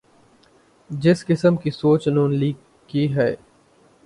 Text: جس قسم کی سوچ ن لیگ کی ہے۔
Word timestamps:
جس 0.89 1.25
قسم 1.25 1.57
کی 1.57 1.71
سوچ 1.71 2.07
ن 2.07 2.33
لیگ 2.33 2.53
کی 2.87 3.07
ہے۔ 3.15 3.35